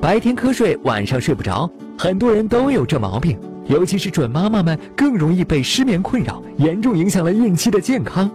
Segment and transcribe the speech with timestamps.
[0.00, 8.30] 白天瞌睡，晚上睡不着，很多人都有这毛病，尤其是准妈妈们更容易被失眠困扰，严重影响了孕期的健康。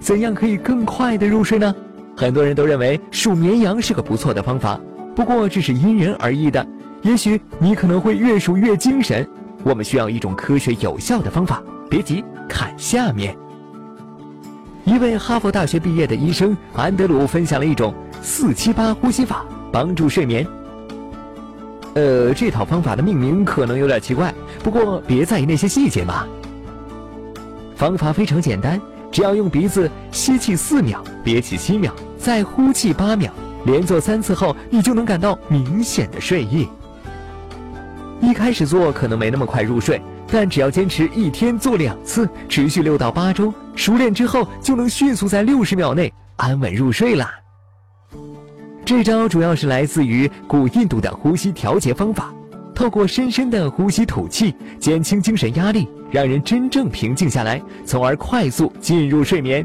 [0.00, 1.74] 怎样可以更快的入睡呢？
[2.16, 4.80] 很多人都认为数绵羊是个不错的方法，
[5.14, 6.66] 不过这是因人而异的。
[7.02, 9.28] 也许你可能会越数越精神。
[9.62, 11.62] 我们需要一种科学有效的方法。
[11.90, 13.36] 别急，看下面。
[14.84, 20.46] 一位哈佛大学毕业的医生安德鲁分享了一种四七八呼吸法，帮助睡眠。
[21.94, 24.32] 呃，这套方法的命名可能有点奇怪，
[24.62, 26.24] 不过别在意那些细节嘛。
[27.74, 28.80] 方法非常简单。
[29.10, 33.32] 只要用鼻子吸气四秒，憋气七秒，再呼气八秒，
[33.64, 36.68] 连做三次后，你就能感到明显的睡意。
[38.20, 47.32] 一开始做可能没那么快入睡，但只要坚持一天做两次，持续六到八周，熟练之后就能迅速在六十秒内安稳入睡啦。
[48.84, 52.32] 这招主要是来自于古印度的呼吸调节方法。
[52.74, 59.64] 透过深深的呼吸吐气，减轻精神压力，让人真正平静下来，从而快速进入睡眠。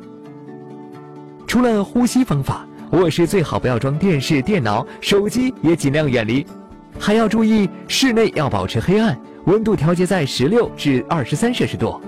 [1.47, 6.45] 除了呼吸方法，卧室最好不要装电视、电脑、手机，也尽量远离。
[6.97, 11.99] 还要注意室内要保持黑暗，温度调节在十六至二十三摄氏度。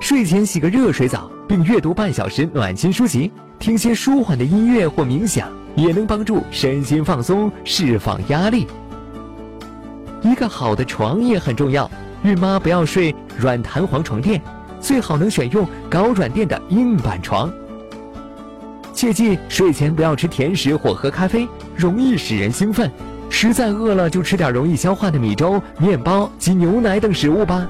[0.00, 8.68] 睡前洗个热水澡，并阅读半小时暖心书籍，听些舒缓的音乐或冥想，也能帮助身心放松，释放压力。
[10.22, 11.90] 一个好的床也很重要，
[12.22, 14.40] 孕妈不要睡软弹簧床垫，
[14.80, 17.52] 最好能选用高软垫的硬板床。
[18.94, 22.88] 切记睡前不要吃甜食或喝咖啡，容易使人兴奋。
[23.28, 27.68] 实在饿了就吃点容易消化的米粥、面包及牛奶等食物吧。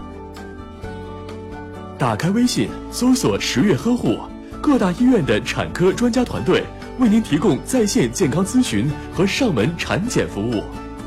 [2.01, 4.19] 打开微信，搜索“十月呵护”，
[4.63, 6.65] 各大医院的产科专家团队
[6.99, 10.65] 为您提供在线健康咨询和上门产检服务。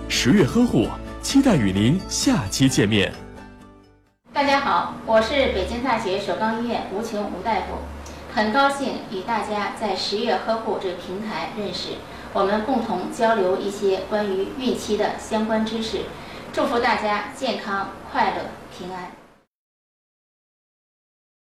[0.08, 0.88] 十月呵护。
[1.24, 3.12] 期待与您下期见面。
[4.34, 7.80] 大家好，我是北京大学首钢医院吴琼吴大夫，
[8.31, 11.94] 很高兴与大家在十月呵护这个平台认识，
[12.34, 16.02] 我们共同交流一些关于孕期的相关知识，
[16.52, 19.23] 祝福大家健康、快乐、平安。